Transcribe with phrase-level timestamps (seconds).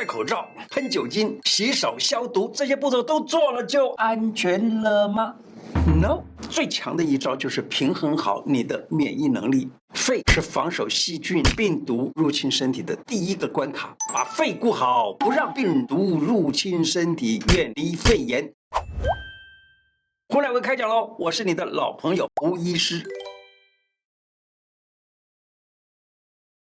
[0.00, 5.34] 戴口罩、喷酒精、洗手、消毒这些步骤都做了，就安全了吗
[6.00, 9.68] ？No，最强的一招就是平衡好你的免疫能力。
[9.92, 18.50] 肺是防守细菌、病毒入侵身体的第一个关卡，把肺顾好，不让病毒入侵身体，远离肺炎。
[20.30, 21.14] 胡乃文开讲喽！
[21.18, 23.04] 我是你的老朋友吴医师。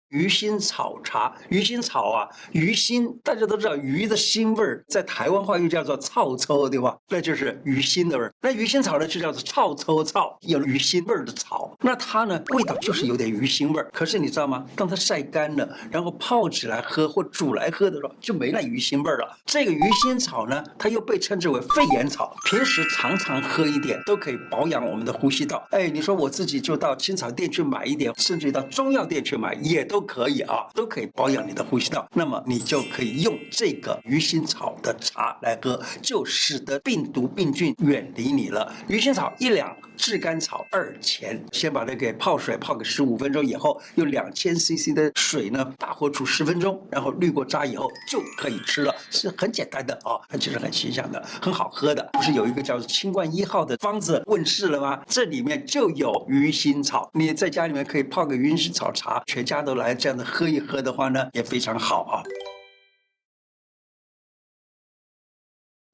[0.10, 6.96] 鱼腥草茶，鱼腥草啊，鱼腥大家都知道，鱼的腥味儿在台湾话又叫做臭臭，对吧？
[7.10, 8.34] 那就是鱼腥的味儿。
[8.42, 11.76] 那鱼腥草呢，就叫做臭臭草，有鱼腥味儿的草。
[11.82, 13.90] 那它呢，味道就是有点鱼腥味儿。
[13.92, 14.66] 可是你知道吗？
[14.78, 19.38] 当它晒干了，然后泡起来喝或煮来喝的时候，就没那鱼腥味儿了。
[19.46, 22.34] 这个鱼腥草呢，它又被称之为肺炎草。
[22.46, 25.68] 平时常常喝一点，都可以保养我们的呼吸道。
[25.72, 29.97] 哎，你说我自己就到青草店去买一点，甚至于到中药店去买，也都。
[29.98, 32.08] 都可以啊，都可以保养你的呼吸道。
[32.14, 38.72] 那么你就可以用这个鱼腥草的茶来喝，就使得病毒病菌远离你了。
[38.88, 41.44] 鱼腥草一两，炙甘草二钱。
[41.52, 52.08] 先把它给泡水泡个十五分钟以后，用两千 CC 的水呢，大火煮十分钟，然后滤过渣以后就可以吃了，是很简单的啊，它其实很形象的，很好喝的。
[52.14, 55.02] 不是有一个叫清冠一号的方子问世了吗？
[55.08, 59.87] 这里面就有鱼腥草，你在家里面可以泡个鱼腥草茶，全家都来。
[59.88, 62.22] 来这样的喝一喝的话呢，也非常好啊。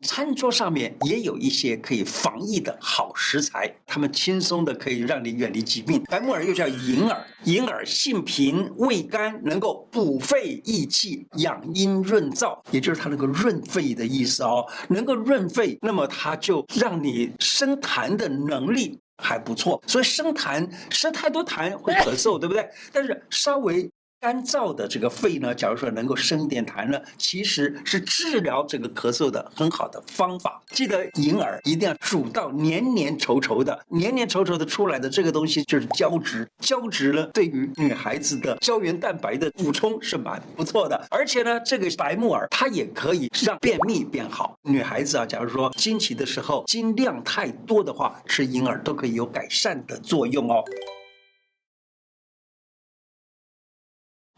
[0.05, 6.03] 餐桌上面也有一些可以防疫的好食材，它们轻松的可以让你远离疾病。
[6.05, 14.65] 白木耳又叫银耳，银耳性平味甘，能够补肺益气、养阴润燥，也就是它能够润肺的意思哦。
[14.89, 18.99] 能够润肺，那么它就让你生痰的能力。
[19.17, 22.69] 还不错，所以生痰，生太多痰会咳嗽，对不对？
[22.91, 23.89] 但是稍微。
[24.23, 30.63] 干燥的这个肺呢，假如说能够生一点痰呢，其实是治疗这个咳嗽的很好的方法。
[30.69, 36.47] 记得银耳一定要煮到黏黏稠稠的，黏黏稠稠的出来的这个东西就是胶质。
[36.59, 41.05] 胶质呢，对于女孩子的胶原蛋白的补充是蛮不错的。
[41.09, 44.57] 而且呢，这个白木耳它也可以让便秘变好。
[44.61, 50.63] 女孩子啊，假如说经期的时候经量太多的话，吃银耳都可以有改善的作用哦。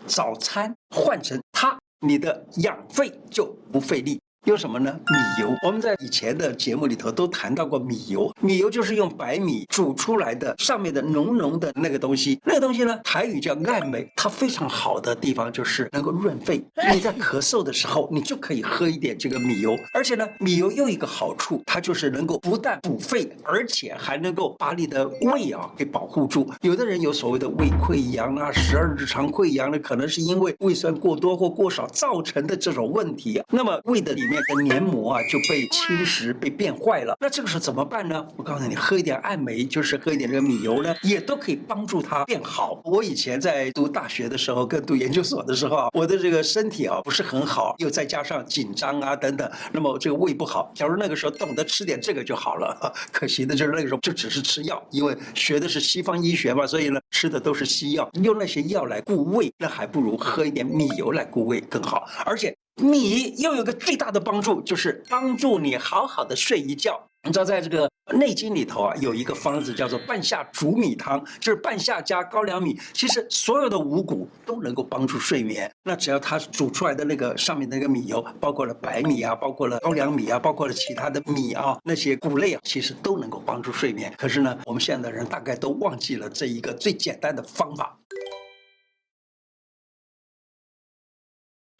[0.07, 4.19] 早餐换成它，你的养肺就不费力。
[4.45, 4.95] 用什么呢？
[5.07, 5.51] 米油。
[5.63, 8.31] 我们在以前的节目里头都谈到过米油。
[8.41, 12.39] 米油就是用白米煮出来的，上面的浓浓的那个东西。
[12.45, 14.07] 那个东西呢，台语叫艾美。
[14.15, 16.63] 它非常好的地方就是能够润肺。
[16.93, 19.75] 你在咳嗽的时候，你就可以喝一点这个米油。
[19.91, 26.47] 而且呢，米油又一个好处，它就是能够不但补肺，而且还能够把你的胃啊给保护住。
[26.61, 33.41] 有的人有所谓的胃溃疡啊、十二指肠溃疡呢，可能是因为胃酸过多或过少造成的这种问题。
[33.49, 34.34] 那么胃的里面。
[34.35, 37.15] 的黏膜啊就被侵蚀、被变坏了。
[37.19, 38.25] 那这个时候怎么办呢？
[38.35, 42.79] 我告诉你，喝一点艾梅，就是喝一点这个米油呢，也都可以帮助它变好。
[42.83, 50.71] 我以前在读大学的时候，跟读研究所的时候啊，我的这个身体啊不是很好，又再加上紧张啊等等，那么这个胃不好。
[50.75, 52.93] 假如那个时候懂得吃点这个就好了。
[53.11, 62.55] 可惜的就是那个时候就只是吃药，因为学的是西方医学嘛，所以呢吃的都是西药，用那些药来固胃，那还不如喝一点米油来固胃更好，而且。
[62.81, 67.01] 米又有个最大的帮助，就是帮助你好好的睡一觉。
[67.23, 72.77] 你知道，在这个《内经》里头啊，有一个方子叫做半夏煮米汤，就是半夏加高粱米。
[72.93, 75.71] 其实所有的五谷都能够帮助睡眠。
[75.83, 84.13] 那只要它煮出来的那个上面那个米油，包括了白米啊，包括了高粱米啊，包括了其他的米啊，那些谷类啊，其实都能够帮助睡眠。
[84.19, 87.97] 可是呢，我们现在的人大概都忘记了这一个最简单的方法。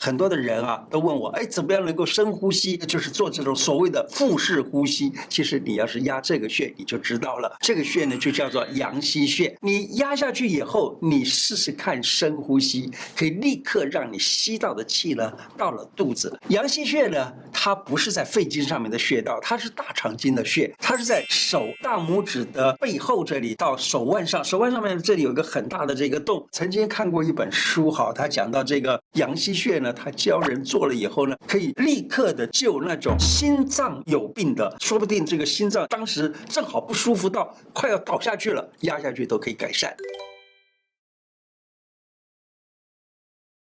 [0.06, 2.78] 很多的人啊，都问我，哎，怎么样能够深呼吸？
[2.78, 5.12] 就是做这种所谓的腹式呼吸。
[5.28, 7.58] 其实你要是压这个穴，你就知道了。
[7.60, 9.58] 这个穴呢，就叫做阳溪穴。
[9.62, 16.40] 你压下去以后，你试试看深呼吸，可以立刻让你吸到的气呢，到了肚子。
[16.50, 20.72] 阳溪穴呢，它不是在肺经上面的穴道，它是大肠经的穴。
[20.78, 26.48] 它是在手大拇指的背后这里到手腕上，手腕上面这里有个很大的这个洞。
[26.52, 29.95] 曾经看过一本书，哈，他讲到这个阳溪穴呢。
[29.96, 39.96] 他教人做了以后呢，可以立刻的救那种心脏有病的，说不定这个心脏当时正好不舒服到快要倒下去了，压下去都可以改善。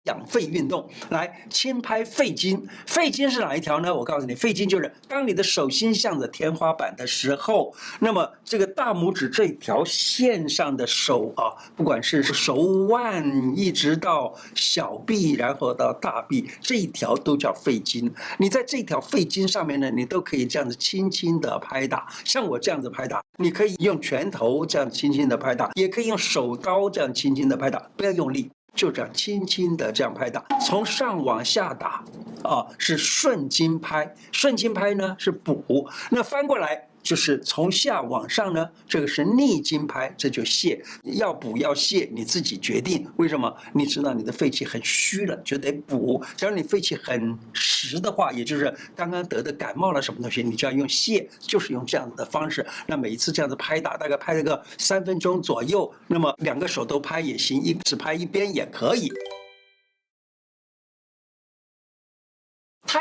[0.06, 2.68] 养肺运动，来轻拍肺经。
[2.86, 3.94] 肺经是哪一条呢？
[3.94, 12.56] 我告诉你，肺经就是当你的手心向着天花板的时候，那么这个大拇指这条线上的手啊，不管是手
[12.88, 18.14] 腕一直到小臂，然后到大臂，这一条都叫肺经。
[18.38, 28.50] 你在这条肺经上面呢，你都可以这样子轻轻的拍打，像我这样子拍打，你可以用拳头这样轻轻的拍打，也可以用手刀这样轻轻的拍打，不要用力。
[28.74, 32.04] 就这样轻轻的这样拍打，从上往下打，
[32.44, 36.88] 啊，是顺经拍，顺经拍呢是补，那翻过来。
[37.04, 43.06] 就是从下往上呢，这个是逆经拍，这就泻，要补要泻，你自己决定。
[43.18, 43.54] 为什么？
[43.74, 46.24] 你知道你的肺气很虚了，就得补。
[46.38, 52.66] 假如你肺气很实的话，也就是刚刚得的感冒了什么东西，你就要用泻，就是用这样子的方式。
[52.88, 59.12] 那每一次这样子拍打，大概拍了个三分钟左右，那么两个手都拍也行，一只拍一边也可以。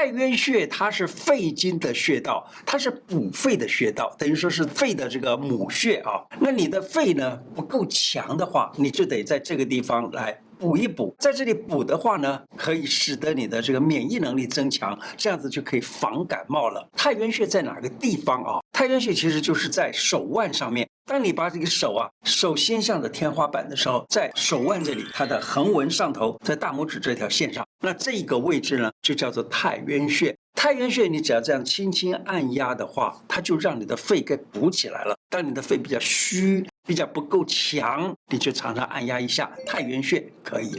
[0.02, 6.20] 太渊穴它是肺经的穴道，它是补肺的穴道，等于说是肺的这个母穴啊。
[6.40, 11.12] 那你的肺呢不够强的话，你就得在这个地方来补一补。
[11.18, 16.88] 在这里补的话呢，可以使得你的这个免疫能力增强，这样子就可以防感冒了。
[16.92, 18.60] 太渊穴在哪个地方啊？
[18.70, 20.88] 太渊穴其实就是在手腕上面。
[21.04, 30.32] 当你把这个手啊，手心向着天花板的时候，在手腕这里，它的横纹上头，在大拇指这条线上，那这个位置呢，就叫做太渊穴。
[30.54, 35.16] 太渊穴，你只要这样轻轻按压的话，它就让你的肺给补起来了。
[35.32, 40.70] 当你的肺比较虚，比较不够强，你就常常按压一下太渊穴，可以。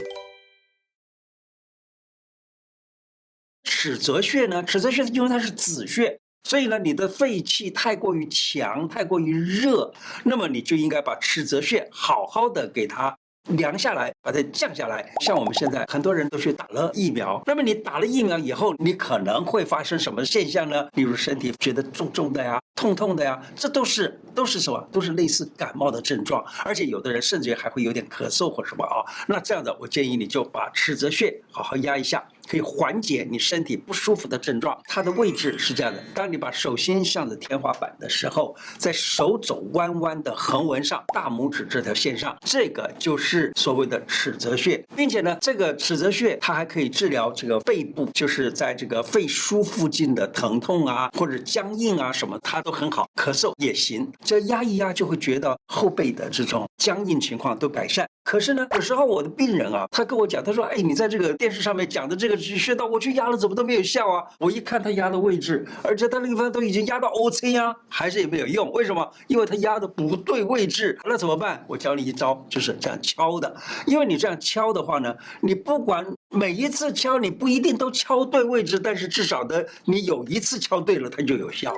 [3.64, 4.62] 尺泽穴呢？
[4.62, 6.20] 尺泽穴因为它是子穴。
[6.44, 9.92] 所以呢，你的肺气太过于强，太过于热，
[10.24, 13.18] 那么你就应该把尺泽穴好好的给它
[13.50, 15.04] 凉下来，把它降下来。
[15.20, 20.88] 像我们现在很多人都去打了疫苗，那么你打了疫苗以后，你可能会发生什么现象呢？
[20.94, 24.88] 例如身体觉得重重的呀，痛痛的呀，这都是都是什么？
[24.90, 29.04] 都是类似感冒的症状，而且有的人甚至还会有点咳嗽或什么啊。
[29.28, 32.24] 那这样的，我建议你就把尺泽穴好好压一下。
[32.48, 34.78] 可以缓解你身体不舒服的症状。
[34.84, 53.08] 它的位置是这样的：当你把手心向着天花板的时候，在手肘弯弯的横纹上，大拇指这条线上，这个就是所谓的尺泽穴，并且呢，这个尺泽穴它还可以治疗这个肺部，就是在这个肺俞附近的疼痛啊，或者僵硬啊什么，它都很好。
[53.14, 58.06] 咳嗽也行，这压一压就会觉得后背的这种僵硬情况都改善。
[58.24, 68.72] 可是呢，有时候我的病人啊，他跟我讲，他说：“哎，你在这个电视上面讲的这个穴道，我去压了，怎么都没有效啊？”我一看他压的位置，而且他那个地方都已经压到 O C 啊，还是也没有用。
[68.72, 69.12] 为什么？
[69.26, 70.98] 因为他压的不对位置。
[71.04, 71.62] 那怎么办？
[71.68, 73.54] 我教你一招，就是这样敲的。
[73.86, 81.74] 因为你这样敲的话呢，你不管每一次敲，你不一定都敲对位置，但是至少的你有一次敲对了，它就有效。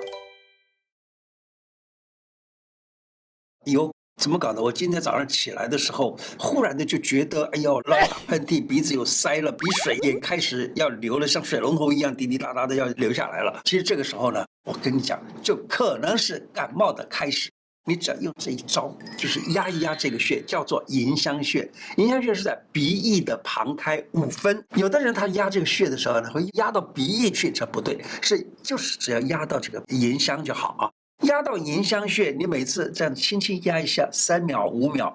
[3.65, 3.96] 有。
[4.17, 4.63] 怎么搞的？
[4.63, 13.61] 我今天早上起来的时候，忽然的就觉得，哎呦，老打喷嚏，鼻子又塞了，鼻水也开始要流了，像水龙头一样滴滴答答的要流下来了。
[13.65, 17.51] 其实这个时候呢，我跟你讲，就可能是感冒的开始。
[17.89, 21.71] 你只要用这一招，就是压一压这个穴，叫做迎香穴。
[21.99, 24.65] 迎香穴是在鼻翼的旁开五分。
[24.75, 30.91] 有的人他压这个穴的时候呢，会压到鼻翼去，这不对，是就是只要压到这个迎香就好啊。
[31.23, 35.13] 压到迎香穴，你每次这样轻轻压一下，三秒五秒，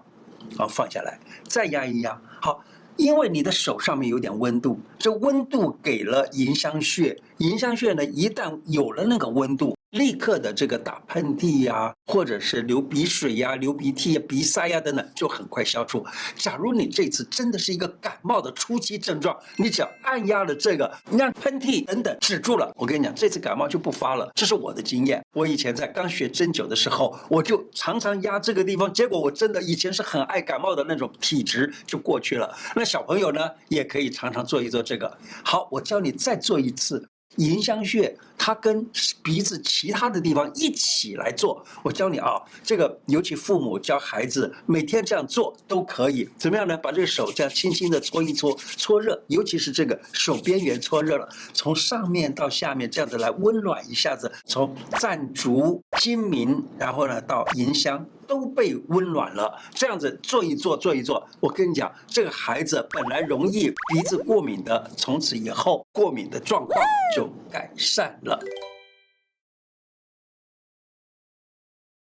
[0.58, 2.64] 好，放下来，再压一压，好，
[2.98, 9.78] 因为你的手上面有点温度，这温度给了迎香穴，迎香穴呢，一旦有了那个温度。
[9.92, 16.06] 立刻的这个打喷嚏呀，或者是流鼻水呀、流鼻涕呀、鼻塞呀等等，就很快消除。
[16.36, 24.32] 假如你这次真的是一个感冒的初期症状，你只要按压了这个，让喷嚏等等止住了，我跟你讲，这次感冒就不发了。
[24.34, 25.22] 这是我的经验。
[25.34, 32.56] 我以前在刚学针灸的时候，我就常常压这个地方，结果我真的以前是很爱感冒的那种体质就过去了。
[32.76, 35.18] 那小朋友呢，也可以常常做一做这个。
[35.44, 37.10] 好，我教你再做一次。
[37.38, 38.86] 迎香穴，它跟
[39.24, 41.66] 鼻子其他的地方一起来做。
[41.84, 46.28] 我教你啊，这个尤其父母教孩子每天这样做都可以。
[46.38, 46.76] 怎么样呢？
[46.78, 58.06] 把这个手这样轻轻的搓一搓，搓热，尤其是这个手边缘搓热了，从上面到下面这样子来温暖一下子，从赞竹、睛明，然后呢到迎香。
[58.32, 66.82] 都被温暖了，这样子做一做，做一做，我跟你讲，这个孩子本来容易鼻子过敏的，从此以后过敏的状况
[67.14, 68.42] 就改善了。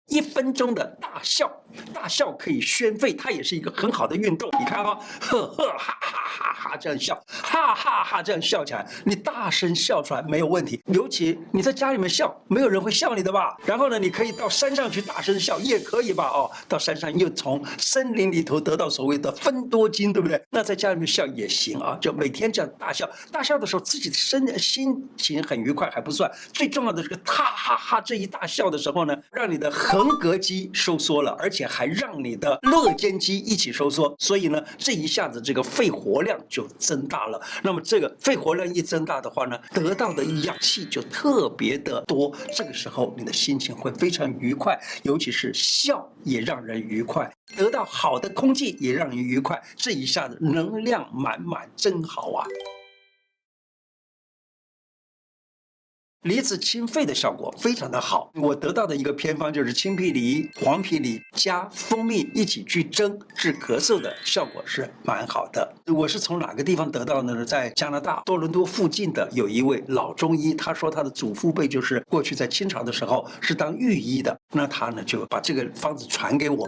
[0.07, 1.51] 一分钟的大笑，
[1.93, 4.49] 大笑可以宣肺，它也是一个很好的运动。
[4.59, 7.23] 你看啊、哦，呵呵哈哈哈哈这样笑，
[7.55, 10.81] 哈哈哈这样笑起来，你大声笑出来没有问题。
[10.87, 13.57] 尤其你在家里面笑，没有人会笑你的吧？
[13.65, 16.27] 然后呢，你可以到山上去大声笑，也可以吧？
[16.27, 20.43] 哦，到山上又从森林里头得到所谓的分多精，对不对？
[20.51, 37.41] 那在家里面笑也行啊，就每天这样大笑，大笑的时候自己的身心情很愉快还不算，最重要的这个哈哈哈这一大笑的时候呢，让你的横膈肌收缩了，而且还让你的肋间肌一起收缩，所以呢，这一下子这个肺活量就增大了。
[37.63, 52.47] 那么这个肺活量一增大的话呢，得到的氧气就特别的多，这个时候你的心情会非常愉快，尤其是笑也让人愉快，得到好的空气也让人愉快，这一下子能量满满，真好啊！
[56.25, 65.71] 离子清肺的效果非常的好，我得到的一个偏方就是青皮梨、黄皮梨加蜂蜜一起去蒸治咳嗽的效果是蛮好的。
[65.95, 67.45] 我是从哪个地方得到的呢？
[67.45, 76.67] 在加拿大多伦多附近的有一位老中医，他说他的祖父辈就是过去在清朝的时候是当御医的，那他呢就把这个方子传给我。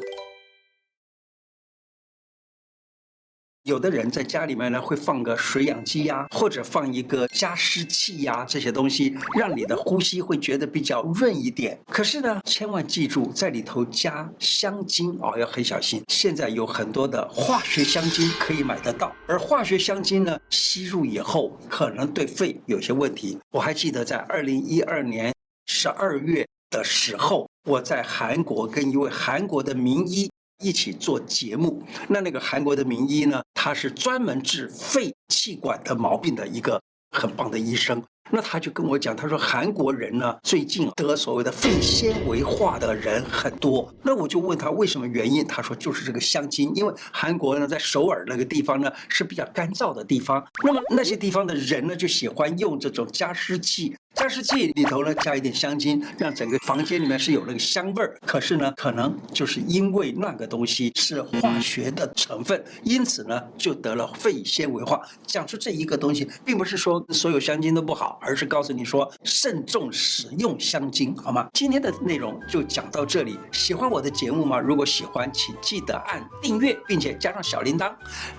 [3.67, 11.77] 有的人在家里面呢，会放个水氧机呀，或者放一个加湿器呀，这些东西，让你的呼吸会觉得比较润一点。
[11.89, 16.01] 可是呢，千万记住，在里头加香精哦，要很小心。
[16.07, 23.37] 现在有很多的化学香精可以买得到，而化学香精呢，吸入以后可能对肺有些问题。
[23.51, 25.35] 我还记得在二零一二年
[25.67, 30.31] 十二月的时候，我在韩国跟一位韩国的名医。
[30.63, 38.03] 一起做节目，那那个韩国的名医呢，他是专门治肺气管的毛病的一个很棒的医生。
[38.29, 43.89] 那他就跟我讲，他说韩国人呢，最近得所谓的肺纤维化的人很多。
[44.03, 53.95] 那我就问他为什么原因，他说就是这个香精，因为韩国呢在首尔那个地方呢是比较干燥的地方，那么那些地方的人呢就喜欢用这种加湿器。
[54.17, 58.19] 加湿器里头呢，加一点香精，让整个房间里面是有那个香味儿。
[58.25, 65.03] 可是呢，可能就是因为那个东西是化学的成分，因此呢，就得了肺纤维化。
[65.27, 71.47] 讲出这一个东西，并不是说所有香精都不好，而是告诉你说慎重使用香精，好吗？
[71.53, 73.39] 今天的内容就讲到这里。
[73.53, 74.59] 喜欢我的节目吗？
[74.59, 77.93] 如果喜欢，请记得按订阅，并且加上小铃铛。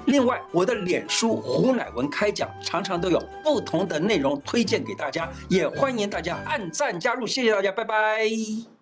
[0.08, 5.67] 另外，我的脸书胡乃文开讲，常常都有不同的内容推荐给大家，也。
[5.72, 8.77] 欢迎大家按赞加入，谢谢大家，拜拜。